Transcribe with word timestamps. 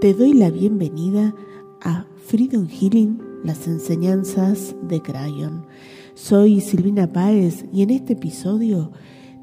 Te 0.00 0.14
doy 0.14 0.32
la 0.32 0.48
bienvenida 0.48 1.34
a 1.80 2.06
Freedom 2.24 2.68
Healing, 2.68 3.20
las 3.42 3.66
enseñanzas 3.66 4.76
de 4.82 5.02
Crayon. 5.02 5.66
Soy 6.14 6.60
Silvina 6.60 7.12
Páez 7.12 7.64
y 7.72 7.82
en 7.82 7.90
este 7.90 8.12
episodio 8.12 8.92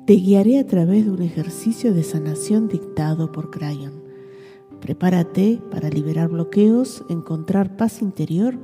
te 0.06 0.14
guiaré 0.14 0.58
a 0.60 0.66
través 0.66 1.04
de 1.04 1.12
un 1.12 1.22
ejercicio 1.24 1.94
de 1.94 2.04
sanación 2.04 2.70
dictado 2.70 3.34
por 3.34 3.52
Crayon. 3.52 4.02
Prepárate 4.80 5.60
para 5.72 5.90
liberar 5.90 6.30
bloqueos, 6.30 7.04
encontrar 7.10 7.76
paz 7.76 8.02
interior 8.02 8.58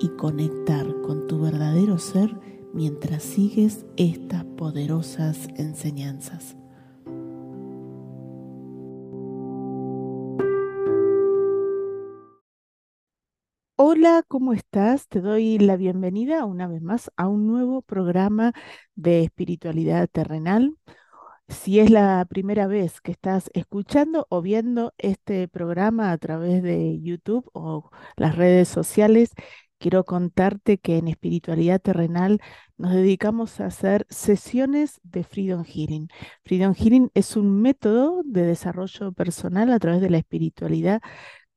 y 0.00 0.08
conectar 0.08 1.00
con 1.02 1.28
tu 1.28 1.38
verdadero 1.38 2.00
ser 2.00 2.36
mientras 2.72 3.22
sigues 3.22 3.86
estas 3.96 4.44
poderosas 4.44 5.48
enseñanzas. 5.54 6.56
Hola, 13.78 14.22
¿cómo 14.26 14.52
estás? 14.52 15.06
Te 15.08 15.20
doy 15.20 15.58
la 15.58 15.76
bienvenida 15.76 16.44
una 16.46 16.66
vez 16.66 16.80
más 16.82 17.10
a 17.16 17.28
un 17.28 17.46
nuevo 17.46 17.82
programa 17.82 18.52
de 18.94 19.22
espiritualidad 19.22 20.08
terrenal. 20.08 20.76
Si 21.48 21.80
es 21.80 21.90
la 21.90 22.24
primera 22.28 22.66
vez 22.66 23.00
que 23.00 23.12
estás 23.12 23.50
escuchando 23.54 24.26
o 24.30 24.42
viendo 24.42 24.94
este 24.98 25.48
programa 25.48 26.12
a 26.12 26.18
través 26.18 26.62
de 26.62 27.00
YouTube 27.02 27.48
o 27.52 27.90
las 28.16 28.36
redes 28.36 28.68
sociales, 28.68 29.32
quiero 29.78 30.04
contarte 30.04 30.78
que 30.78 30.98
en 30.98 31.08
espiritualidad 31.08 31.80
terrenal 31.80 32.40
nos 32.78 32.92
dedicamos 32.92 33.60
a 33.60 33.66
hacer 33.66 34.06
sesiones 34.08 35.00
de 35.02 35.22
Freedom 35.24 35.64
Healing. 35.64 36.08
Freedom 36.44 36.74
Healing 36.74 37.10
es 37.14 37.36
un 37.36 37.60
método 37.62 38.22
de 38.24 38.42
desarrollo 38.42 39.12
personal 39.12 39.72
a 39.72 39.78
través 39.78 40.00
de 40.00 40.10
la 40.10 40.18
espiritualidad 40.18 41.00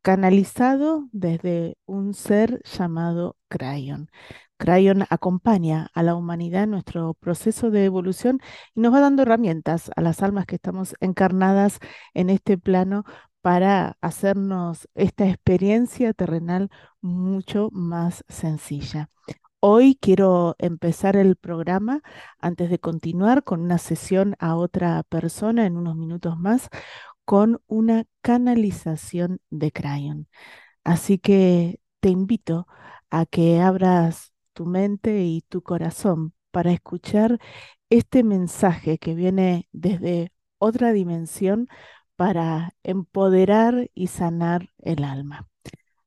canalizado 0.02 1.08
desde 1.12 1.78
un 1.86 2.14
ser 2.14 2.62
llamado 2.64 3.36
Crayon. 3.50 4.10
Crayon 4.58 5.06
acompaña 5.10 5.90
a 5.94 6.04
la 6.04 6.16
humanidad 6.16 6.64
en 6.64 6.72
nuestro 6.72 7.14
proceso 7.14 7.72
de 7.72 7.86
evolución 7.86 8.40
y 8.76 8.82
nos 8.82 8.94
va 8.94 9.00
dando 9.00 9.24
herramientas 9.24 9.90
a 9.96 10.02
las 10.02 10.22
almas 10.22 10.46
que 10.46 10.56
estamos 10.56 10.96
encarnadas 11.00 11.80
en 12.14 12.30
este 12.30 12.58
plano 12.58 13.06
para 13.42 13.98
hacernos 14.02 14.88
esta 14.96 15.28
experiencia 15.28 16.14
terrenal 16.14 16.70
mucho 17.02 17.70
más 17.72 18.26
sencilla. 18.28 19.10
Hoy 19.62 19.98
quiero 20.00 20.56
empezar 20.58 21.18
el 21.18 21.36
programa 21.36 22.02
antes 22.40 22.70
de 22.70 22.80
continuar 22.80 23.44
con 23.44 23.62
una 23.62 23.78
sesión 23.78 24.36
a 24.40 24.56
otra 24.56 25.04
persona 25.04 25.66
en 25.66 25.76
unos 25.76 25.98
minutos 25.98 26.38
más 26.38 26.70
con 27.30 27.62
una 27.68 28.06
canalización 28.22 29.40
de 29.52 29.72
Crayon. 29.72 30.28
Así 30.84 31.20
que 31.20 31.80
te 32.00 32.10
invito 32.10 32.68
a 33.12 33.28
que 33.28 33.62
abras 33.62 34.34
tu 34.54 34.66
mente 34.66 35.22
y 35.24 35.42
tu 35.44 35.62
corazón 35.62 36.34
para 36.50 36.72
escuchar 36.72 37.40
este 37.92 38.24
mensaje 38.24 38.98
que 38.98 39.14
viene 39.14 39.70
desde 39.74 40.34
otra 40.58 40.92
dimensión 40.92 41.68
para 42.16 42.74
empoderar 42.82 43.92
y 43.94 44.08
sanar 44.08 44.72
el 44.80 45.04
alma. 45.04 45.48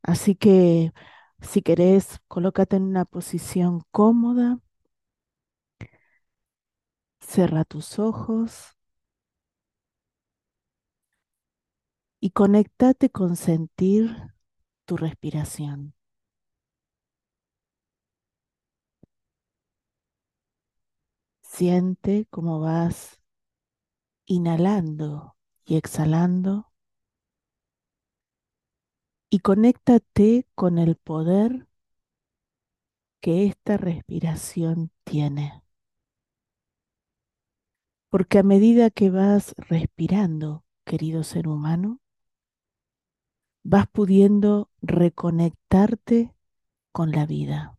Así 0.03 0.35
que 0.35 0.93
si 1.41 1.63
querés, 1.63 2.21
colócate 2.29 2.77
en 2.77 2.85
una 2.85 3.05
posición 3.05 3.83
cómoda, 3.93 4.59
cierra 7.21 7.65
tus 7.65 8.01
ojos 8.01 8.77
y 12.25 12.31
conéctate 12.31 13.11
con 13.11 13.35
sentir 13.35 14.17
tu 14.85 14.97
respiración. 14.97 15.95
Siente 21.43 22.27
cómo 22.31 22.61
vas 22.61 23.21
inhalando 24.27 25.37
y 25.65 25.77
exhalando 25.77 26.73
y 29.29 29.41
conéctate 29.41 30.47
con 30.55 30.79
el 30.79 30.95
poder 30.95 31.67
que 33.21 33.47
esta 33.47 33.79
respiración 33.79 34.91
tiene. 35.05 35.63
Porque 38.11 38.39
a 38.39 38.43
medida 38.45 38.91
que 38.91 39.11
vas 39.11 39.55
respirando, 39.57 40.65
querido 40.85 41.25
ser 41.25 41.49
humano, 41.49 41.99
vas 43.63 43.87
pudiendo 43.89 44.71
reconectarte 44.81 46.35
con 46.93 47.11
la 47.13 47.27
vida, 47.27 47.79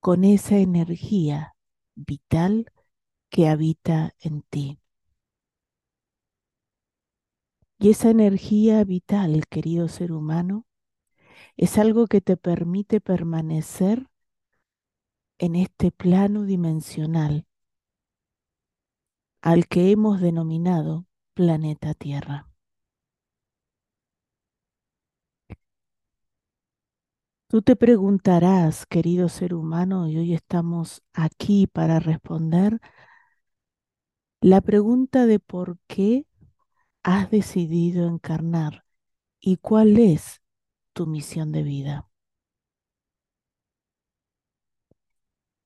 con 0.00 0.24
esa 0.24 0.58
energía 0.58 1.54
vital 1.94 2.70
que 3.30 3.48
habita 3.48 4.14
en 4.20 4.42
ti. 4.42 4.78
Y 7.78 7.90
esa 7.90 8.10
energía 8.10 8.84
vital, 8.84 9.46
querido 9.48 9.88
ser 9.88 10.12
humano, 10.12 10.66
es 11.56 11.78
algo 11.78 12.06
que 12.06 12.20
te 12.20 12.36
permite 12.36 13.00
permanecer 13.00 14.10
en 15.38 15.56
este 15.56 15.90
plano 15.90 16.44
dimensional 16.44 17.46
al 19.40 19.66
que 19.66 19.90
hemos 19.90 20.20
denominado 20.20 21.06
planeta 21.34 21.94
Tierra. 21.94 22.49
Tú 27.50 27.62
te 27.62 27.74
preguntarás, 27.74 28.86
querido 28.86 29.28
ser 29.28 29.54
humano, 29.54 30.08
y 30.08 30.16
hoy 30.16 30.34
estamos 30.34 31.02
aquí 31.12 31.66
para 31.66 31.98
responder 31.98 32.78
la 34.40 34.60
pregunta 34.60 35.26
de 35.26 35.40
por 35.40 35.76
qué 35.88 36.28
has 37.02 37.28
decidido 37.32 38.06
encarnar 38.06 38.84
y 39.40 39.56
cuál 39.56 39.98
es 39.98 40.40
tu 40.92 41.08
misión 41.08 41.50
de 41.50 41.64
vida. 41.64 42.08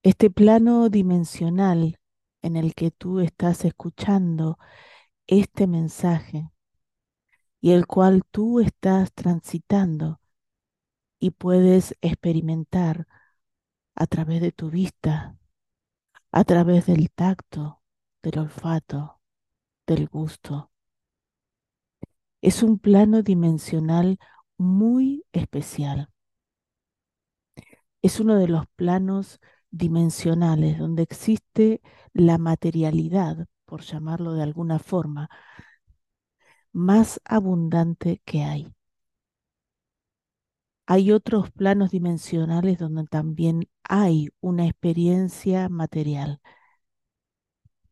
Este 0.03 0.31
plano 0.31 0.89
dimensional 0.89 2.01
en 2.41 2.57
el 2.57 2.75
que 2.75 2.93
tú 2.93 3.21
estás 3.21 3.67
escuchando 3.67 4.57
este 5.27 5.67
mensaje 5.67 6.49
y 7.61 7.73
el 7.73 7.87
cual 7.87 8.23
tú 8.31 8.61
estás 8.61 9.13
transitando 9.13 10.19
y 11.19 11.31
puedes 11.33 11.97
experimentar 12.01 13.07
a 13.95 14.07
través 14.07 14.41
de 14.41 14.53
tu 14.53 14.71
vista, 14.71 15.37
a 16.33 16.45
través 16.45 16.87
del 16.87 17.11
tacto, 17.11 17.83
del 18.23 18.39
olfato, 18.41 19.21
del 19.87 20.09
gusto. 20.09 20.71
Es 22.43 22.63
un 22.63 22.79
plano 22.79 23.23
dimensional 23.23 24.19
muy 24.57 25.25
especial. 25.33 26.11
Es 28.03 28.21
uno 28.21 28.37
de 28.37 28.49
los 28.49 28.67
planos 28.77 29.41
dimensionales 29.71 30.79
donde 30.79 31.03
existe 31.03 31.81
la 32.13 32.39
materialidad, 32.39 33.47
por 33.65 33.83
llamarlo 33.83 34.35
de 34.35 34.43
alguna 34.43 34.79
forma, 34.79 35.29
más 36.75 37.21
abundante 37.25 38.21
que 38.27 38.43
hay. 38.43 38.69
Hay 40.87 41.13
otros 41.13 41.51
planos 41.51 41.91
dimensionales 41.91 42.79
donde 42.79 43.05
también 43.07 43.69
hay 43.83 44.31
una 44.41 44.65
experiencia 44.67 45.69
material, 45.69 46.41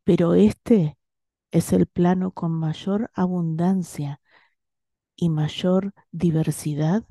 pero 0.04 0.34
este 0.34 0.98
es 1.52 1.72
el 1.72 1.86
plano 1.86 2.32
con 2.32 2.52
mayor 2.52 3.10
abundancia 3.14 4.20
y 5.16 5.30
mayor 5.30 5.94
diversidad 6.12 7.04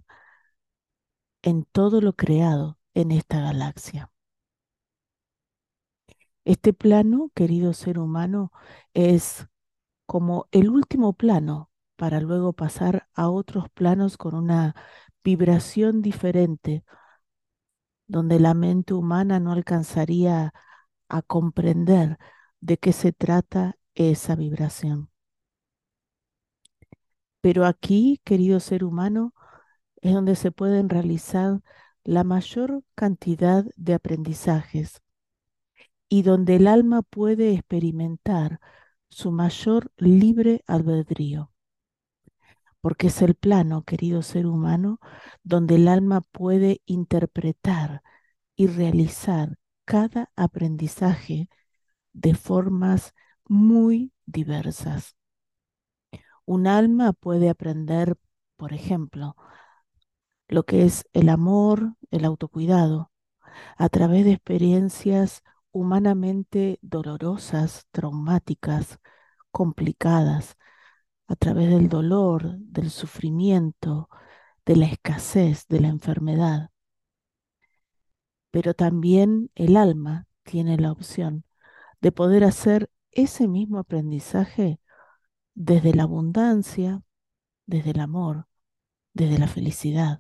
en 1.44 1.66
todo 1.66 2.02
lo 2.02 2.14
creado 2.14 2.80
en 2.96 3.12
esta 3.12 3.40
galaxia. 3.42 4.12
Este 6.46 6.74
plano, 6.74 7.32
querido 7.36 7.74
ser 7.74 8.00
humano, 8.00 8.52
es 8.94 9.48
como 10.08 10.48
el 10.52 10.70
último 10.70 11.14
plano 11.14 11.72
para 11.98 12.22
luego 12.22 12.54
pasar 12.54 13.08
a 13.16 13.30
otros 13.30 13.70
planos 13.72 14.18
con 14.18 14.36
una 14.36 14.76
vibración 15.24 16.02
diferente, 16.02 16.84
donde 18.08 18.40
la 18.40 18.54
mente 18.54 18.94
humana 18.94 19.40
no 19.40 19.52
alcanzaría 19.52 20.54
a 21.10 21.22
comprender 21.22 22.18
de 22.60 22.78
qué 22.78 22.94
se 22.94 23.12
trata 23.14 23.78
esa 23.96 24.36
vibración. 24.36 25.10
Pero 27.42 27.66
aquí, 27.66 28.22
querido 28.24 28.60
ser 28.60 28.84
humano, 28.84 29.34
es 30.02 30.14
donde 30.14 30.36
se 30.36 30.52
pueden 30.52 30.90
realizar 30.90 31.62
la 32.04 32.24
mayor 32.24 32.84
cantidad 32.96 33.66
de 33.78 33.94
aprendizajes 33.94 35.02
y 36.10 36.24
donde 36.24 36.58
el 36.58 36.68
alma 36.68 37.02
puede 37.04 37.54
experimentar 37.54 38.60
su 39.10 39.32
mayor 39.32 39.92
libre 39.98 40.64
albedrío. 40.68 41.52
Porque 42.82 43.08
es 43.08 43.22
el 43.22 43.36
plano, 43.36 43.84
querido 43.84 44.22
ser 44.24 44.48
humano, 44.48 45.00
donde 45.44 45.76
el 45.76 45.88
alma 45.88 46.22
puede 46.22 46.82
interpretar 46.86 48.02
y 48.56 48.68
realizar 48.68 49.58
cada 49.86 50.32
aprendizaje 50.36 51.50
de 52.14 52.36
formas 52.36 53.14
muy 53.48 54.14
diversas. 54.26 55.16
Un 56.46 56.68
alma 56.68 57.14
puede 57.14 57.50
aprender, 57.50 58.16
por 58.58 58.74
ejemplo, 58.74 59.36
lo 60.48 60.64
que 60.64 60.86
es 60.86 61.06
el 61.14 61.30
amor, 61.30 61.96
el 62.12 62.26
autocuidado, 62.26 63.12
a 63.78 63.90
través 63.90 64.26
de 64.26 64.34
experiencias 64.34 65.44
humanamente 65.72 66.80
dolorosas, 66.82 67.88
traumáticas, 67.92 69.00
complicadas, 69.52 70.58
a 71.32 71.36
través 71.38 71.70
del 71.70 71.88
dolor, 71.88 72.58
del 72.58 72.90
sufrimiento, 72.92 74.10
de 74.66 74.76
la 74.76 74.88
escasez, 74.88 75.66
de 75.70 75.80
la 75.80 75.88
enfermedad. 75.88 76.72
Pero 78.52 78.74
también 78.74 79.50
el 79.56 79.78
alma 79.78 80.28
tiene 80.44 80.78
la 80.78 80.92
opción 80.92 81.46
de 82.02 82.12
poder 82.12 82.44
hacer 82.44 82.90
ese 83.12 83.48
mismo 83.48 83.80
aprendizaje 83.80 84.82
desde 85.54 85.94
la 85.94 86.04
abundancia, 86.04 87.02
desde 87.66 87.92
el 87.92 88.02
amor, 88.02 88.48
desde 89.14 89.40
la 89.40 89.48
felicidad. 89.48 90.20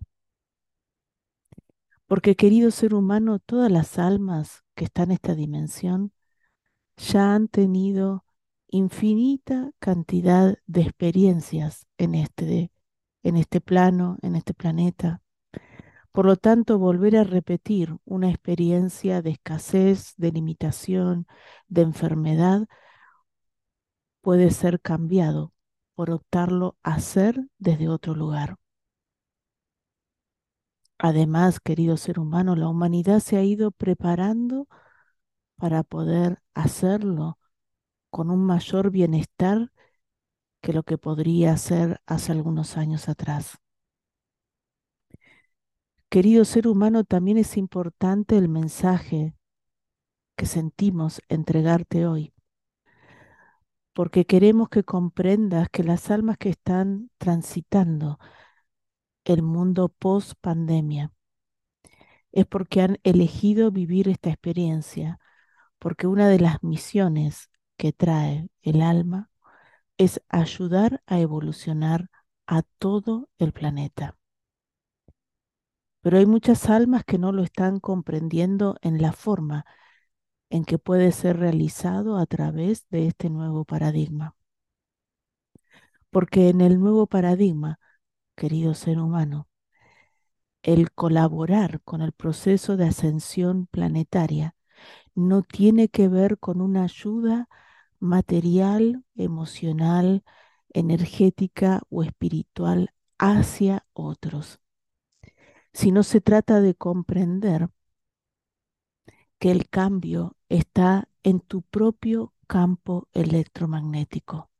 Porque 2.05 2.37
querido 2.37 2.71
ser 2.71 2.93
humano, 2.93 3.39
todas 3.39 3.69
las 3.69 3.99
almas 3.99 4.63
que 4.75 4.85
están 4.85 5.09
en 5.09 5.15
esta 5.15 5.35
dimensión 5.35 6.13
ya 6.95 7.35
han 7.35 7.49
tenido 7.49 8.23
infinita 8.71 9.71
cantidad 9.79 10.57
de 10.67 10.81
experiencias 10.81 11.85
en 11.97 12.15
este, 12.15 12.71
en 13.23 13.37
este 13.37 13.61
plano, 13.61 14.17
en 14.21 14.35
este 14.35 14.53
planeta. 14.53 15.21
Por 16.11 16.25
lo 16.25 16.35
tanto, 16.37 16.79
volver 16.79 17.17
a 17.17 17.23
repetir 17.23 17.95
una 18.05 18.29
experiencia 18.29 19.21
de 19.21 19.31
escasez, 19.31 20.13
de 20.17 20.31
limitación, 20.31 21.27
de 21.67 21.83
enfermedad, 21.83 22.67
puede 24.21 24.51
ser 24.51 24.81
cambiado 24.81 25.53
por 25.95 26.11
optarlo 26.11 26.77
a 26.83 26.95
hacer 26.95 27.47
desde 27.59 27.89
otro 27.89 28.15
lugar. 28.15 28.57
Además, 30.97 31.59
querido 31.59 31.97
ser 31.97 32.19
humano, 32.19 32.55
la 32.55 32.67
humanidad 32.69 33.19
se 33.19 33.37
ha 33.37 33.43
ido 33.43 33.71
preparando 33.71 34.67
para 35.55 35.83
poder 35.83 36.41
hacerlo 36.53 37.39
con 38.11 38.29
un 38.29 38.45
mayor 38.45 38.91
bienestar 38.91 39.71
que 40.61 40.73
lo 40.73 40.83
que 40.83 40.97
podría 40.99 41.53
hacer 41.53 42.01
hace 42.05 42.31
algunos 42.31 42.77
años 42.77 43.09
atrás. 43.09 43.57
Querido 46.09 46.45
ser 46.45 46.67
humano, 46.67 47.03
también 47.03 47.37
es 47.37 47.57
importante 47.57 48.37
el 48.37 48.49
mensaje 48.49 49.33
que 50.35 50.45
sentimos 50.45 51.21
entregarte 51.29 52.05
hoy, 52.05 52.33
porque 53.93 54.25
queremos 54.25 54.69
que 54.69 54.83
comprendas 54.83 55.69
que 55.69 55.83
las 55.83 56.11
almas 56.11 56.37
que 56.37 56.49
están 56.49 57.09
transitando 57.17 58.19
el 59.25 59.41
mundo 59.41 59.89
post 59.89 60.33
pandemia 60.41 61.11
es 62.31 62.45
porque 62.45 62.81
han 62.81 62.97
elegido 63.03 63.71
vivir 63.71 64.07
esta 64.09 64.29
experiencia, 64.29 65.19
porque 65.79 66.07
una 66.07 66.29
de 66.29 66.39
las 66.39 66.63
misiones 66.63 67.50
que 67.81 67.93
trae 67.93 68.47
el 68.61 68.83
alma 68.83 69.31
es 69.97 70.21
ayudar 70.29 71.01
a 71.07 71.19
evolucionar 71.19 72.11
a 72.45 72.61
todo 72.61 73.27
el 73.39 73.53
planeta. 73.53 74.19
Pero 76.01 76.19
hay 76.19 76.27
muchas 76.27 76.69
almas 76.69 77.03
que 77.05 77.17
no 77.17 77.31
lo 77.31 77.41
están 77.41 77.79
comprendiendo 77.79 78.77
en 78.83 79.01
la 79.01 79.13
forma 79.13 79.65
en 80.51 80.63
que 80.63 80.77
puede 80.77 81.11
ser 81.11 81.37
realizado 81.39 82.19
a 82.19 82.27
través 82.27 82.87
de 82.89 83.07
este 83.07 83.31
nuevo 83.31 83.65
paradigma. 83.65 84.35
Porque 86.11 86.49
en 86.49 86.61
el 86.61 86.79
nuevo 86.79 87.07
paradigma, 87.07 87.79
querido 88.35 88.75
ser 88.75 88.99
humano, 88.99 89.47
el 90.61 90.91
colaborar 90.91 91.81
con 91.81 92.03
el 92.03 92.11
proceso 92.11 92.77
de 92.77 92.85
ascensión 92.85 93.65
planetaria 93.65 94.55
no 95.15 95.41
tiene 95.41 95.89
que 95.89 96.07
ver 96.07 96.37
con 96.37 96.61
una 96.61 96.83
ayuda 96.83 97.49
material, 98.01 99.05
emocional, 99.15 100.23
energética 100.73 101.81
o 101.89 102.03
espiritual 102.03 102.93
hacia 103.17 103.85
otros, 103.93 104.59
sino 105.73 106.03
se 106.03 106.21
trata 106.21 106.61
de 106.61 106.75
comprender 106.75 107.69
que 109.39 109.51
el 109.51 109.69
cambio 109.69 110.35
está 110.49 111.07
en 111.23 111.39
tu 111.39 111.61
propio 111.63 112.33
campo 112.47 113.07
electromagnético, 113.13 114.51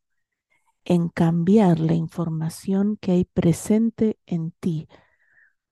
en 0.86 1.10
cambiar 1.10 1.80
la 1.80 1.94
información 1.94 2.98
que 2.98 3.12
hay 3.12 3.26
presente 3.26 4.20
en 4.26 4.52
ti, 4.52 4.88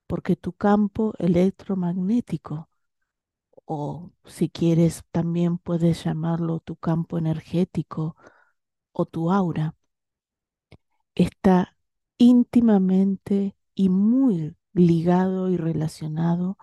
porque 0.07 0.35
tu 0.35 0.53
campo 0.53 1.13
electromagnético 1.17 2.68
o 3.71 4.11
si 4.25 4.49
quieres 4.49 5.03
también 5.11 5.59
puedes 5.59 6.03
llamarlo 6.03 6.59
tu 6.59 6.75
campo 6.75 7.19
energético 7.19 8.15
o 8.93 9.05
tu 9.05 9.31
aura, 9.31 9.75
está 11.15 11.77
íntimamente 12.17 13.55
y 13.75 13.89
muy 13.89 14.55
ligado 14.73 15.49
y 15.51 15.57
relacionado 15.57 16.57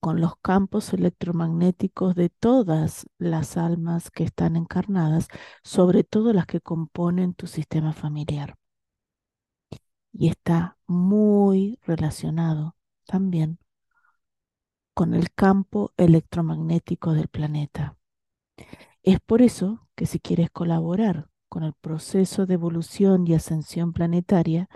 con 0.00 0.20
los 0.20 0.36
campos 0.42 0.92
electromagnéticos 0.92 2.14
de 2.14 2.28
todas 2.28 3.06
las 3.18 3.56
almas 3.56 4.10
que 4.10 4.24
están 4.24 4.56
encarnadas, 4.56 5.28
sobre 5.62 6.04
todo 6.04 6.32
las 6.34 6.46
que 6.46 6.60
componen 6.60 7.34
tu 7.34 7.46
sistema 7.46 7.92
familiar. 7.94 8.56
Y 10.12 10.28
está 10.28 10.78
muy 10.86 11.78
relacionado 11.82 12.76
también 13.06 13.58
con 14.94 15.14
el 15.14 15.32
campo 15.32 15.92
electromagnético 15.96 17.12
del 17.12 17.28
planeta. 17.28 17.96
Es 19.02 19.20
por 19.20 19.42
eso 19.42 19.88
que 19.94 20.06
si 20.06 20.20
quieres 20.20 20.50
colaborar 20.50 21.28
con 21.48 21.64
el 21.64 21.74
proceso 21.74 22.46
de 22.46 22.54
evolución 22.54 23.26
y 23.26 23.34
ascensión 23.34 23.92
planetaria, 23.92 24.68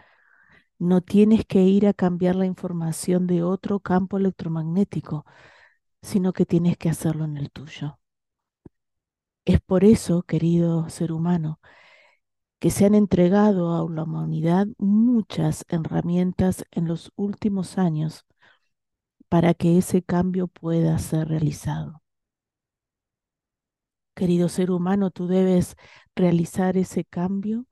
no 0.79 1.01
tienes 1.01 1.47
que 1.47 1.63
ir 1.63 1.87
a 1.87 1.95
cambiar 1.95 2.37
la 2.37 2.47
información 2.47 3.27
de 3.27 3.43
otro 3.43 3.81
campo 3.81 4.19
electromagnético, 4.19 5.25
sino 6.03 6.33
que 6.33 6.47
tienes 6.47 6.77
que 6.79 6.91
hacerlo 6.91 7.25
en 7.25 7.37
el 7.39 7.51
tuyo. 7.51 7.99
Es 9.47 9.61
por 9.61 9.85
eso, 9.85 10.23
querido 10.23 10.89
ser 10.91 11.13
humano, 11.13 11.61
que 12.59 12.71
se 12.71 12.85
han 12.87 12.95
entregado 12.95 13.75
a 13.75 13.91
la 13.91 14.03
humanidad 14.05 14.67
muchas 14.79 15.65
herramientas 15.69 16.65
en 16.71 16.87
los 16.89 17.13
últimos 17.17 17.79
años 17.79 18.27
para 19.29 19.55
que 19.55 19.79
ese 19.79 20.03
cambio 20.03 20.49
pueda 20.49 20.99
ser 20.99 21.29
realizado. 21.29 22.03
Querido 24.15 24.49
ser 24.49 24.71
humano, 24.71 25.11
tú 25.11 25.27
debes 25.29 25.77
realizar 26.17 26.77
ese 26.77 27.05
cambio 27.05 27.67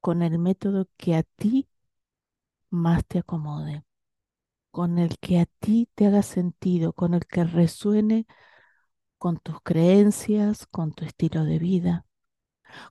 con 0.00 0.22
el 0.22 0.38
método 0.38 0.88
que 0.96 1.14
a 1.16 1.22
ti 1.22 1.68
más 2.70 3.04
te 3.06 3.18
acomode, 3.18 3.84
con 4.70 4.98
el 4.98 5.18
que 5.18 5.40
a 5.40 5.46
ti 5.60 5.88
te 5.94 6.06
haga 6.06 6.22
sentido, 6.22 6.92
con 6.92 7.14
el 7.14 7.26
que 7.26 7.44
resuene 7.44 8.26
con 9.18 9.38
tus 9.38 9.60
creencias, 9.62 10.66
con 10.66 10.92
tu 10.92 11.04
estilo 11.04 11.44
de 11.44 11.58
vida, 11.58 12.06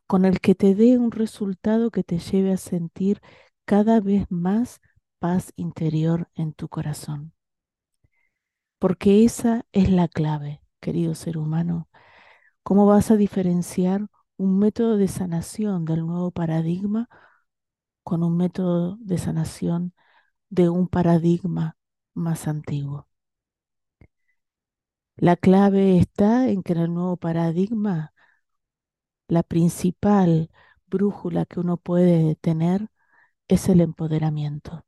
con 0.07 0.25
el 0.25 0.41
que 0.41 0.55
te 0.55 0.75
dé 0.75 0.97
un 0.97 1.11
resultado 1.11 1.91
que 1.91 2.03
te 2.03 2.19
lleve 2.19 2.53
a 2.53 2.57
sentir 2.57 3.21
cada 3.65 4.01
vez 4.01 4.25
más 4.29 4.81
paz 5.19 5.53
interior 5.55 6.29
en 6.35 6.53
tu 6.53 6.69
corazón. 6.69 7.33
Porque 8.79 9.23
esa 9.25 9.65
es 9.71 9.89
la 9.91 10.07
clave, 10.07 10.61
querido 10.79 11.15
ser 11.15 11.37
humano. 11.37 11.89
¿Cómo 12.63 12.85
vas 12.85 13.11
a 13.11 13.17
diferenciar 13.17 14.07
un 14.37 14.59
método 14.59 14.97
de 14.97 15.07
sanación 15.07 15.85
del 15.85 16.05
nuevo 16.07 16.31
paradigma 16.31 17.09
con 18.03 18.23
un 18.23 18.37
método 18.37 18.97
de 19.01 19.17
sanación 19.17 19.93
de 20.49 20.69
un 20.69 20.87
paradigma 20.89 21.77
más 22.15 22.47
antiguo? 22.47 23.07
La 25.17 25.35
clave 25.35 25.99
está 25.99 26.49
en 26.49 26.63
que 26.63 26.73
en 26.73 26.79
el 26.79 26.93
nuevo 26.95 27.15
paradigma 27.17 28.11
la 29.29 29.43
principal 29.43 30.51
brújula 30.87 31.45
que 31.45 31.59
uno 31.61 31.77
puede 31.77 32.35
tener 32.35 32.89
es 33.49 33.69
el 33.69 33.81
empoderamiento 33.81 34.85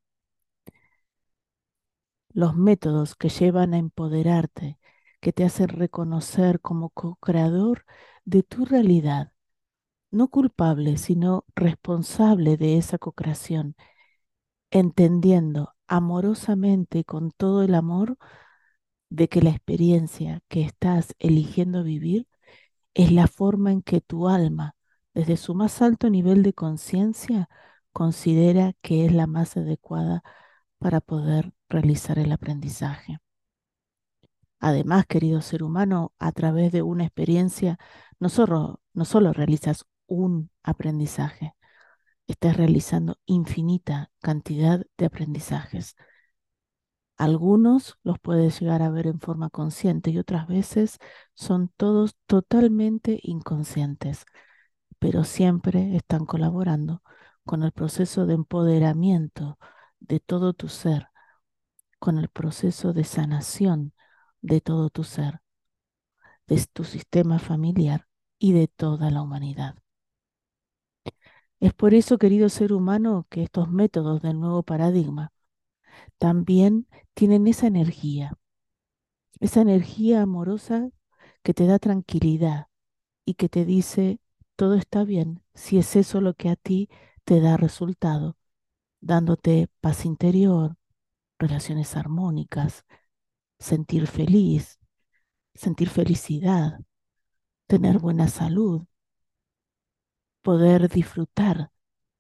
los 2.33 2.55
métodos 2.55 3.15
que 3.15 3.29
llevan 3.29 3.73
a 3.73 3.77
empoderarte, 3.77 4.79
que 5.21 5.33
te 5.33 5.43
hacen 5.45 5.69
reconocer 5.69 6.59
como 6.61 6.89
co-creador 6.89 7.85
de 8.25 8.43
tu 8.43 8.65
realidad, 8.65 9.31
no 10.11 10.29
culpable, 10.29 10.97
sino 10.97 11.45
responsable 11.55 12.57
de 12.57 12.77
esa 12.77 12.97
co-creación, 12.97 13.75
entendiendo 14.71 15.73
amorosamente 15.88 17.00
y 17.00 17.03
con 17.03 17.31
todo 17.31 17.63
el 17.63 17.75
amor 17.75 18.17
de 19.09 19.27
que 19.29 19.41
la 19.41 19.51
experiencia 19.51 20.41
que 20.47 20.61
estás 20.63 21.15
eligiendo 21.19 21.83
vivir 21.83 22.27
es 22.93 23.11
la 23.11 23.27
forma 23.27 23.71
en 23.71 23.81
que 23.83 24.01
tu 24.01 24.29
alma, 24.29 24.75
desde 25.13 25.38
su 25.38 25.55
más 25.55 25.81
alto 25.81 26.09
nivel 26.09 26.43
de 26.43 26.53
conciencia, 26.53 27.50
considera 27.93 28.73
que 28.81 29.05
es 29.05 29.13
la 29.13 29.27
más 29.27 29.57
adecuada 29.57 30.23
para 30.79 31.01
poder 31.01 31.53
realizar 31.71 32.19
el 32.19 32.31
aprendizaje. 32.31 33.19
Además, 34.59 35.05
querido 35.07 35.41
ser 35.41 35.63
humano, 35.63 36.13
a 36.19 36.31
través 36.31 36.71
de 36.71 36.83
una 36.83 37.03
experiencia, 37.05 37.77
no 38.19 38.29
solo, 38.29 38.79
no 38.93 39.05
solo 39.05 39.33
realizas 39.33 39.85
un 40.07 40.51
aprendizaje, 40.63 41.55
estás 42.27 42.57
realizando 42.57 43.17
infinita 43.25 44.11
cantidad 44.21 44.85
de 44.97 45.05
aprendizajes. 45.05 45.95
Algunos 47.17 47.97
los 48.03 48.19
puedes 48.19 48.59
llegar 48.59 48.81
a 48.81 48.89
ver 48.89 49.07
en 49.07 49.19
forma 49.19 49.49
consciente 49.49 50.09
y 50.09 50.17
otras 50.17 50.47
veces 50.47 50.97
son 51.33 51.69
todos 51.77 52.15
totalmente 52.25 53.19
inconscientes, 53.23 54.25
pero 54.99 55.23
siempre 55.23 55.95
están 55.95 56.25
colaborando 56.25 57.03
con 57.45 57.63
el 57.63 57.71
proceso 57.73 58.25
de 58.25 58.35
empoderamiento 58.35 59.59
de 59.99 60.19
todo 60.19 60.53
tu 60.53 60.67
ser, 60.67 61.09
con 62.01 62.20
el 62.20 62.27
proceso 62.29 62.93
de 62.93 63.05
sanación 63.05 63.93
de 64.41 64.62
todo 64.62 64.91
tu 64.91 65.05
ser, 65.05 65.41
de 66.46 66.63
tu 66.72 66.84
sistema 66.84 67.39
familiar 67.39 68.08
y 68.38 68.53
de 68.53 68.67
toda 68.67 69.10
la 69.10 69.24
humanidad. 69.24 69.77
Es 71.62 71.74
por 71.74 71.93
eso, 71.93 72.17
querido 72.17 72.50
ser 72.50 72.74
humano, 72.74 73.25
que 73.29 73.43
estos 73.43 73.70
métodos 73.72 74.22
del 74.22 74.38
nuevo 74.39 74.63
paradigma 74.63 75.31
también 76.20 76.88
tienen 77.15 77.48
esa 77.48 77.67
energía, 77.67 78.34
esa 79.39 79.62
energía 79.62 80.22
amorosa 80.22 80.89
que 81.43 81.53
te 81.53 81.65
da 81.67 81.79
tranquilidad 81.79 82.67
y 83.25 83.36
que 83.36 83.50
te 83.50 83.65
dice, 83.65 84.20
todo 84.58 84.75
está 84.75 85.03
bien 85.05 85.43
si 85.55 85.77
es 85.79 85.96
eso 85.96 86.22
lo 86.22 86.34
que 86.36 86.50
a 86.50 86.58
ti 86.58 86.89
te 87.25 87.41
da 87.41 87.58
resultado, 87.58 88.38
dándote 89.01 89.70
paz 89.81 90.05
interior, 90.05 90.77
relaciones 91.41 91.95
armónicas, 91.98 92.86
sentir 93.60 94.07
feliz, 94.07 94.79
sentir 95.55 95.89
felicidad, 95.89 96.79
tener 97.67 98.00
buena 98.00 98.27
salud, 98.27 98.86
poder 100.41 100.89
disfrutar 100.89 101.71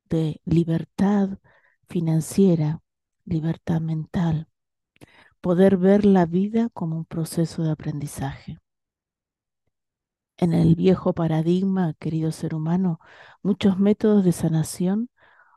de 0.05 0.41
libertad 0.45 1.39
financiera, 1.87 2.81
libertad 3.25 3.81
mental, 3.81 4.47
poder 5.41 5.77
ver 5.77 6.05
la 6.05 6.25
vida 6.25 6.69
como 6.73 6.97
un 6.97 7.05
proceso 7.05 7.63
de 7.63 7.71
aprendizaje. 7.71 8.59
En 10.37 10.53
el 10.53 10.75
viejo 10.75 11.13
paradigma, 11.13 11.93
querido 11.99 12.31
ser 12.31 12.55
humano, 12.55 12.99
muchos 13.43 13.77
métodos 13.77 14.25
de 14.25 14.31
sanación 14.31 15.10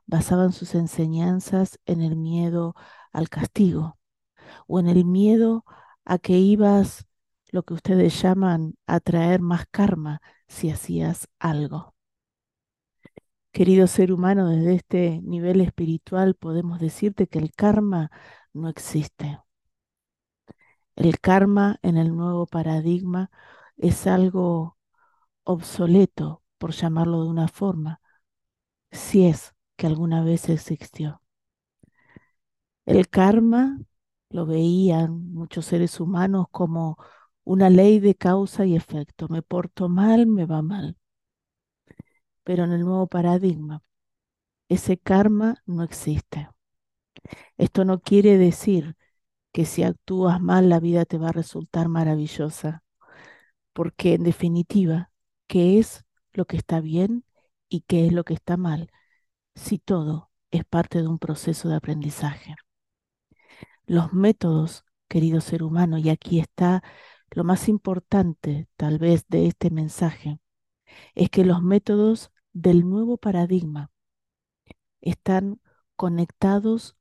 basaban 0.07 0.53
sus 0.53 0.75
enseñanzas 0.75 1.79
en 1.87 2.03
el 2.03 2.17
miedo 2.17 2.75
al 3.13 3.29
castigo 3.29 3.99
o 4.67 4.81
en 4.81 4.89
el 4.89 5.05
miedo 5.05 5.65
a 6.05 6.19
que 6.19 6.39
ibas, 6.39 7.07
lo 7.51 7.63
que 7.65 7.75
ustedes 7.75 8.21
llaman, 8.23 8.77
a 8.87 9.01
traer 9.01 9.41
más 9.41 9.67
karma 9.71 10.21
si 10.49 10.71
hacías 10.71 11.29
algo. 11.39 11.95
Querido 13.53 13.87
ser 13.87 14.13
humano, 14.13 14.49
desde 14.49 14.75
este 14.75 15.21
nivel 15.23 15.61
espiritual 15.61 16.35
podemos 16.35 16.81
decirte 16.81 17.29
que 17.29 17.39
el 17.39 17.53
karma 17.53 18.11
no 18.53 18.69
existe. 18.69 19.41
El 20.97 21.21
karma 21.21 21.79
en 21.83 21.97
el 21.97 22.17
nuevo 22.17 22.47
paradigma 22.47 23.31
es 23.77 24.07
algo 24.07 24.77
obsoleto, 25.45 26.43
por 26.59 26.73
llamarlo 26.73 27.25
de 27.25 27.31
una 27.31 27.49
forma, 27.49 28.01
si 28.91 29.27
es 29.27 29.54
que 29.77 29.87
alguna 29.87 30.25
vez 30.25 30.49
existió. 30.49 31.23
El 32.87 33.09
karma 33.11 33.79
lo 34.31 34.47
veían 34.47 35.33
muchos 35.35 35.67
seres 35.67 36.01
humanos 36.01 36.47
como 36.51 36.97
una 37.45 37.69
ley 37.71 38.01
de 38.01 38.15
causa 38.15 38.65
y 38.67 38.75
efecto. 38.77 39.29
Me 39.29 39.43
porto 39.43 39.89
mal, 39.91 40.27
me 40.27 40.47
va 40.47 40.63
mal. 40.63 40.97
Pero 42.43 42.65
en 42.65 42.73
el 42.73 42.81
nuevo 42.87 43.07
paradigma, 43.07 43.83
ese 44.69 44.99
karma 44.99 45.63
no 45.67 45.83
existe. 45.85 46.49
Esto 47.57 47.85
no 47.85 48.01
quiere 48.01 48.39
decir 48.39 48.97
que 49.53 49.67
si 49.67 49.83
actúas 49.85 50.41
mal 50.43 50.69
la 50.71 50.81
vida 50.81 51.05
te 51.07 51.19
va 51.19 51.31
a 51.31 51.33
resultar 51.33 51.89
maravillosa, 51.89 52.85
porque 53.73 54.15
en 54.15 54.25
definitiva, 54.25 55.13
¿qué 55.49 55.79
es 55.79 56.05
lo 56.33 56.47
que 56.47 56.57
está 56.57 56.81
bien 56.81 57.25
y 57.69 57.83
qué 57.83 58.07
es 58.07 58.13
lo 58.13 58.25
que 58.25 58.35
está 58.35 58.57
mal? 58.57 58.91
Si 59.55 59.79
todo 59.79 60.31
es 60.51 60.65
parte 60.65 61.01
de 61.03 61.09
un 61.09 61.19
proceso 61.19 61.69
de 61.69 61.77
aprendizaje. 61.77 62.55
Los 63.87 64.13
métodos, 64.13 64.85
querido 65.09 65.41
ser 65.41 65.63
humano, 65.63 65.99
y 65.99 66.11
aquí 66.11 66.39
está 66.39 66.83
lo 67.31 67.45
más 67.45 67.69
importante 67.69 68.69
tal 68.77 68.99
vez 68.99 69.27
de 69.29 69.47
este 69.47 69.71
mensaje, 69.71 70.39
es 71.15 71.29
que 71.31 71.45
los 71.45 71.63
métodos 71.63 72.31
del 72.53 72.89
nuevo 72.89 73.17
paradigma 73.17 73.91
están 75.01 75.61
conectados 75.97 76.97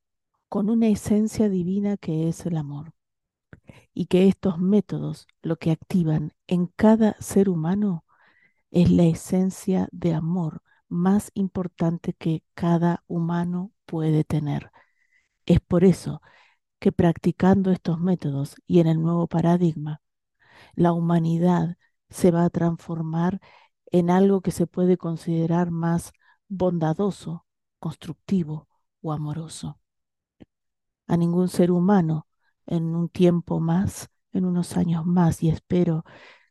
con 0.50 0.70
una 0.70 0.88
esencia 0.88 1.50
divina 1.50 1.98
que 1.98 2.28
es 2.28 2.46
el 2.46 2.58
amor. 2.58 2.94
Y 3.94 4.08
que 4.08 4.28
estos 4.28 4.58
métodos 4.58 5.28
lo 5.44 5.58
que 5.58 5.70
activan 5.70 6.34
en 6.48 6.68
cada 6.68 7.16
ser 7.20 7.50
humano 7.50 8.04
es 8.72 8.90
la 8.90 9.04
esencia 9.04 9.88
de 9.92 10.16
amor 10.16 10.63
más 10.94 11.32
importante 11.34 12.14
que 12.14 12.44
cada 12.54 13.04
humano 13.08 13.72
puede 13.86 14.24
tener. 14.24 14.72
Es 15.46 15.60
por 15.60 15.84
eso 15.84 16.22
que 16.80 16.92
practicando 16.92 17.72
estos 17.72 18.00
métodos 18.00 18.56
y 18.68 18.80
en 18.80 18.88
el 18.88 19.02
nuevo 19.02 19.28
paradigma, 19.28 20.02
la 20.76 20.94
humanidad 20.94 21.78
se 22.10 22.32
va 22.32 22.46
a 22.46 22.50
transformar 22.50 23.40
en 23.88 24.10
algo 24.10 24.42
que 24.42 24.52
se 24.52 24.68
puede 24.68 24.98
considerar 24.98 25.72
más 25.72 26.14
bondadoso, 26.48 27.46
constructivo 27.80 28.68
o 29.02 29.14
amoroso. 29.14 29.80
A 31.08 31.18
ningún 31.18 31.50
ser 31.50 31.72
humano 31.72 32.28
en 32.66 32.96
un 32.96 33.10
tiempo 33.10 33.60
más, 33.60 34.10
en 34.32 34.46
unos 34.46 34.78
años 34.78 35.06
más, 35.06 35.44
y 35.44 35.50
espero 35.50 36.06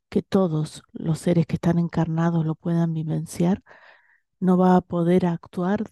que 0.08 0.22
todos 0.22 0.82
los 0.92 1.18
seres 1.20 1.46
que 1.46 1.56
están 1.56 1.78
encarnados 1.78 2.44
lo 2.44 2.54
puedan 2.54 2.92
vivenciar, 2.94 3.62
no 4.42 4.58
va 4.58 4.76
a 4.76 4.80
poder 4.82 5.26
actuar 5.26 5.84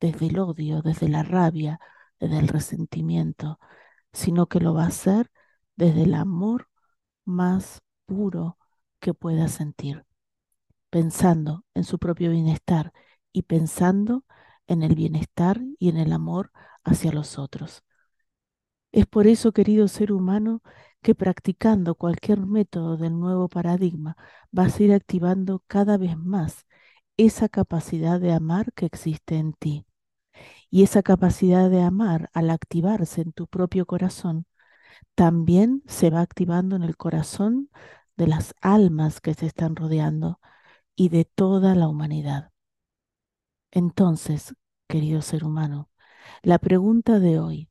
desde 0.00 0.28
el 0.28 0.38
odio, 0.38 0.82
desde 0.82 1.08
la 1.08 1.22
rabia, 1.22 1.80
desde 2.18 2.38
el 2.38 2.48
resentimiento, 2.48 3.60
sino 4.12 4.46
que 4.48 4.60
lo 4.60 4.74
va 4.74 4.84
a 4.84 4.88
hacer 4.88 5.30
desde 5.76 6.04
el 6.04 6.14
amor 6.14 6.68
más 7.26 7.80
puro 8.06 8.58
que 9.00 9.14
pueda 9.14 9.48
sentir, 9.48 10.06
pensando 10.90 11.64
en 11.74 11.84
su 11.84 11.98
propio 11.98 12.30
bienestar 12.30 12.92
y 13.32 13.42
pensando 13.42 14.24
en 14.66 14.82
el 14.82 14.94
bienestar 14.94 15.60
y 15.78 15.90
en 15.90 15.98
el 15.98 16.12
amor 16.12 16.52
hacia 16.84 17.12
los 17.12 17.38
otros. 17.38 17.84
Es 18.92 19.06
por 19.06 19.26
eso, 19.26 19.52
querido 19.52 19.88
ser 19.88 20.10
humano, 20.12 20.62
que 21.02 21.14
practicando 21.14 21.94
cualquier 21.96 22.40
método 22.46 22.96
del 22.96 23.18
nuevo 23.18 23.48
paradigma 23.48 24.16
vas 24.50 24.80
a 24.80 24.82
ir 24.84 24.92
activando 24.94 25.62
cada 25.66 25.98
vez 25.98 26.16
más 26.16 26.66
esa 27.26 27.50
capacidad 27.50 28.18
de 28.18 28.32
amar 28.32 28.72
que 28.72 28.86
existe 28.86 29.36
en 29.36 29.52
ti. 29.52 29.86
Y 30.70 30.84
esa 30.84 31.02
capacidad 31.02 31.70
de 31.70 31.82
amar, 31.82 32.30
al 32.34 32.50
activarse 32.50 33.22
en 33.22 33.32
tu 33.32 33.46
propio 33.46 33.86
corazón, 33.86 34.46
también 35.14 35.82
se 35.86 36.10
va 36.10 36.22
activando 36.22 36.76
en 36.76 36.82
el 36.84 36.96
corazón 36.96 37.70
de 38.16 38.28
las 38.28 38.54
almas 38.62 39.20
que 39.20 39.34
se 39.34 39.46
están 39.46 39.76
rodeando 39.76 40.40
y 40.96 41.10
de 41.10 41.24
toda 41.26 41.74
la 41.74 41.88
humanidad. 41.88 42.52
Entonces, 43.72 44.54
querido 44.88 45.22
ser 45.22 45.42
humano, 45.44 45.90
la 46.42 46.58
pregunta 46.60 47.18
de 47.20 47.40
hoy 47.40 47.68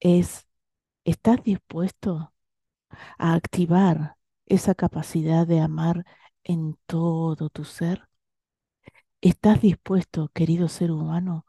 es, 0.00 0.46
¿estás 1.04 1.42
dispuesto 1.44 2.32
a 3.18 3.34
activar 3.34 4.16
esa 4.46 4.74
capacidad 4.74 5.46
de 5.46 5.60
amar 5.60 6.06
en 6.44 6.76
todo 6.86 7.50
tu 7.50 7.64
ser? 7.64 8.08
¿Estás 9.20 9.60
dispuesto, 9.60 10.30
querido 10.32 10.68
ser 10.68 10.90
humano, 10.90 11.46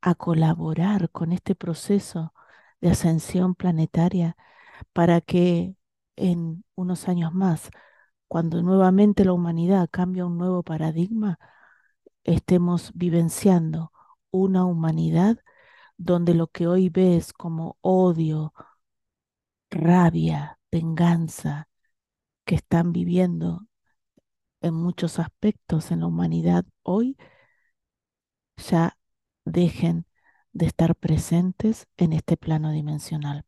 a 0.00 0.14
colaborar 0.14 1.10
con 1.10 1.32
este 1.32 1.54
proceso 1.54 2.34
de 2.80 2.90
ascensión 2.90 3.54
planetaria 3.54 4.36
para 4.92 5.20
que 5.20 5.76
en 6.16 6.64
unos 6.76 7.08
años 7.08 7.32
más, 7.34 7.70
cuando 8.28 8.62
nuevamente 8.62 9.24
la 9.24 9.32
humanidad 9.34 9.88
cambia 9.90 10.26
un 10.26 10.38
nuevo 10.38 10.62
paradigma, 10.62 11.38
estemos 12.24 12.92
vivenciando 12.94 13.92
una 14.30 14.64
humanidad 14.66 15.38
donde 15.98 16.34
lo 16.34 16.48
que 16.48 16.66
hoy 16.68 16.90
ves 16.90 17.32
como 17.32 17.78
odio, 17.82 18.54
rabia, 19.70 20.58
venganza, 20.70 21.68
que 22.44 22.56
están 22.56 22.92
viviendo 22.92 23.66
en 24.64 24.74
muchos 24.74 25.18
aspectos 25.18 25.90
en 25.90 26.00
la 26.00 26.06
humanidad 26.06 26.64
hoy, 26.82 27.16
ya 28.56 28.96
dejen 29.44 30.06
de 30.52 30.66
estar 30.66 30.96
presentes 30.96 31.86
en 31.96 32.12
este 32.12 32.36
plano 32.36 32.72
dimensional. 32.72 33.44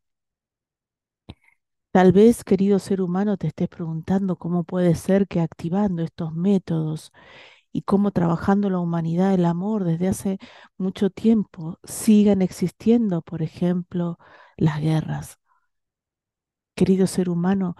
Tal 1.91 2.13
vez, 2.13 2.45
querido 2.45 2.79
ser 2.79 3.01
humano, 3.01 3.37
te 3.39 3.47
estés 3.49 3.69
preguntando 3.69 4.37
cómo 4.37 4.65
puede 4.65 4.95
ser 4.95 5.27
que 5.27 5.41
activando 5.41 6.03
estos 6.03 6.33
métodos 6.35 7.11
y 7.73 7.83
cómo 7.83 8.11
trabajando 8.13 8.71
la 8.71 8.79
humanidad, 8.81 9.35
el 9.35 9.45
amor 9.47 9.85
desde 9.85 10.09
hace 10.09 10.39
mucho 10.79 11.11
tiempo, 11.11 11.79
sigan 11.85 12.43
existiendo, 12.43 13.23
por 13.23 13.43
ejemplo, 13.43 14.19
las 14.59 14.81
guerras. 14.81 15.39
Querido 16.75 17.07
ser 17.07 17.29
humano, 17.31 17.75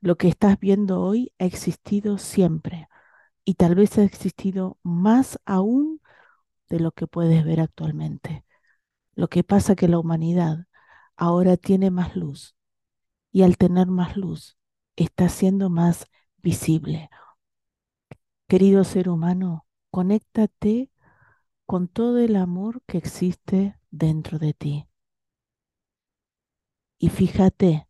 lo 0.00 0.16
que 0.16 0.28
estás 0.28 0.58
viendo 0.58 1.00
hoy 1.02 1.32
ha 1.38 1.44
existido 1.44 2.18
siempre 2.18 2.88
y 3.44 3.54
tal 3.54 3.74
vez 3.74 3.98
ha 3.98 4.04
existido 4.04 4.78
más 4.82 5.38
aún 5.44 6.00
de 6.68 6.80
lo 6.80 6.92
que 6.92 7.06
puedes 7.06 7.44
ver 7.44 7.60
actualmente. 7.60 8.44
Lo 9.14 9.28
que 9.28 9.44
pasa 9.44 9.76
que 9.76 9.88
la 9.88 9.98
humanidad 9.98 10.66
ahora 11.16 11.56
tiene 11.56 11.90
más 11.90 12.16
luz 12.16 12.56
y 13.32 13.42
al 13.42 13.58
tener 13.58 13.88
más 13.88 14.16
luz 14.16 14.56
está 14.96 15.28
siendo 15.28 15.70
más 15.70 16.06
visible. 16.38 17.10
Querido 18.48 18.84
ser 18.84 19.08
humano, 19.08 19.66
conéctate 19.90 20.90
con 21.66 21.88
todo 21.88 22.18
el 22.18 22.36
amor 22.36 22.82
que 22.86 22.98
existe 22.98 23.78
dentro 23.90 24.38
de 24.38 24.54
ti. 24.54 24.86
Y 26.98 27.08
fíjate 27.08 27.88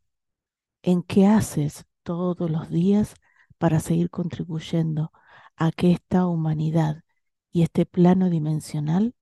en 0.83 1.03
qué 1.03 1.27
haces 1.27 1.87
todos 2.11 2.51
los 2.51 2.69
días 2.71 3.15
para 3.57 3.79
seguir 3.79 4.11
contribuyendo 4.11 5.13
a 5.55 5.71
que 5.71 5.93
esta 5.93 6.27
humanidad 6.27 7.05
y 7.53 7.63
este 7.63 7.87
plano 7.87 8.31
dimensional 8.31 9.15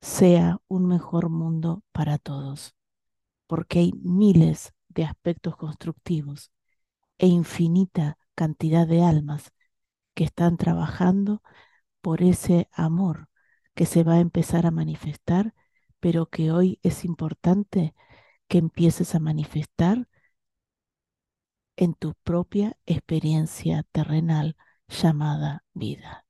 sea 0.00 0.60
un 0.68 0.86
mejor 0.86 1.30
mundo 1.30 1.82
para 1.90 2.18
todos. 2.18 2.76
Porque 3.48 3.80
hay 3.80 3.92
miles 4.04 4.72
de 4.86 5.04
aspectos 5.04 5.56
constructivos 5.56 6.52
e 7.18 7.26
infinita 7.26 8.18
cantidad 8.36 8.86
de 8.86 9.02
almas 9.02 9.52
que 10.14 10.22
están 10.22 10.58
trabajando 10.58 11.42
por 12.00 12.22
ese 12.22 12.68
amor 12.72 13.28
que 13.74 13.84
se 13.84 14.04
va 14.04 14.14
a 14.14 14.20
empezar 14.20 14.64
a 14.64 14.70
manifestar, 14.70 15.54
pero 15.98 16.26
que 16.26 16.52
hoy 16.52 16.78
es 16.84 17.04
importante 17.04 17.96
que 18.46 18.58
empieces 18.58 19.16
a 19.16 19.18
manifestar 19.18 20.08
en 21.76 21.94
tu 21.94 22.14
propia 22.24 22.76
experiencia 22.86 23.84
terrenal 23.92 24.56
llamada 24.88 25.64
vida. 25.74 26.26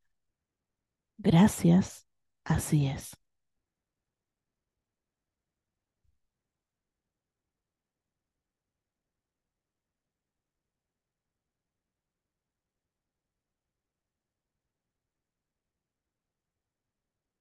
Gracias, 1.19 2.07
así 2.45 2.87
es. 2.87 3.11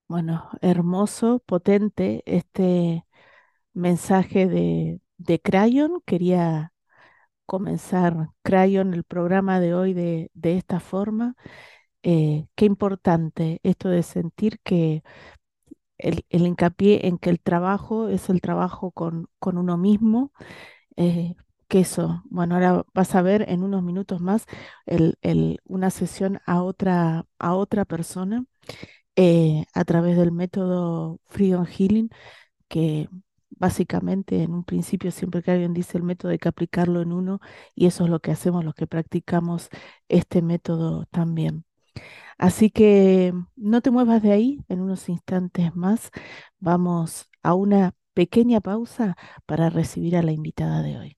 Bueno, 0.08 0.50
hermoso, 0.62 1.40
potente 1.46 2.22
este 2.26 3.06
mensaje 3.74 4.48
de, 4.48 5.02
de 5.18 5.42
Crayon. 5.42 6.02
Quería 6.06 6.74
comenzar 7.46 8.30
Crayon 8.44 8.94
el 8.94 9.04
programa 9.04 9.60
de 9.60 9.74
hoy 9.76 9.94
de, 9.94 10.32
de 10.34 10.58
esta 10.58 10.80
forma. 10.80 11.36
Eh, 12.04 12.48
qué 12.56 12.66
importante 12.66 13.60
esto 13.64 13.90
de 13.90 14.04
sentir 14.04 14.60
que 14.64 15.04
el, 15.98 16.26
el, 16.30 16.46
hincapié 16.48 17.08
en 17.08 17.18
que 17.18 17.30
el 17.30 17.40
trabajo 17.40 18.10
es 18.10 18.30
el 18.30 18.42
trabajo 18.42 18.92
con, 18.92 19.28
con 19.40 19.58
uno 19.58 19.78
mismo. 19.78 20.32
Eh, 20.98 21.36
que 21.68 21.82
eso, 21.82 22.24
bueno, 22.30 22.56
ahora 22.56 22.86
vas 22.94 23.16
a 23.16 23.22
ver 23.24 23.46
en 23.50 23.64
unos 23.64 23.84
minutos 23.84 24.22
más 24.22 24.46
el, 24.86 25.18
el, 25.22 25.60
una 25.66 25.90
sesión 25.92 26.40
a 26.46 26.64
otra, 26.64 27.26
a 27.40 27.56
otra 27.56 27.86
persona 27.86 28.46
eh, 29.16 29.66
a 29.74 29.86
través 29.86 30.18
del 30.18 30.32
método 30.32 31.20
Freedom 31.28 31.66
Healing, 31.66 32.10
que 32.70 33.10
básicamente 33.58 34.44
en 34.44 34.54
un 34.54 34.64
principio 34.64 35.12
siempre 35.12 35.44
que 35.44 35.52
alguien 35.52 35.74
dice 35.74 35.98
el 35.98 36.04
método 36.04 36.32
hay 36.32 36.40
que 36.40 36.50
aplicarlo 36.50 37.02
en 37.02 37.12
uno 37.14 37.40
y 37.76 37.88
eso 37.88 38.06
es 38.06 38.10
lo 38.10 38.20
que 38.20 38.32
hacemos 38.32 38.66
los 38.66 38.76
que 38.76 38.88
practicamos 38.88 39.70
este 40.10 40.42
método 40.42 41.06
también. 41.08 41.66
Así 42.38 42.70
que 42.70 43.34
no 43.56 43.82
te 43.82 43.92
muevas 43.92 44.22
de 44.24 44.32
ahí, 44.34 44.60
en 44.70 44.82
unos 44.82 45.10
instantes 45.10 45.76
más 45.76 46.12
vamos 46.60 47.30
a 47.44 47.54
una 47.56 47.94
pequeña 48.14 48.62
pausa 48.62 49.16
para 49.46 49.70
recibir 49.70 50.18
a 50.18 50.24
la 50.24 50.32
invitada 50.32 50.82
de 50.82 50.98
hoy. 50.98 51.18